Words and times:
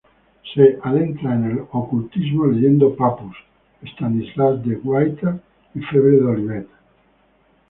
Se 0.55 0.79
adentra 0.81 1.35
en 1.35 1.43
el 1.51 1.59
ocultismo 1.69 2.47
leyendo 2.47 2.95
Papus, 2.95 3.35
Stanislas 3.85 4.65
de 4.65 4.73
Guaita, 4.73 5.39
Fabre 5.75 6.17
d’Olivet. 6.19 6.67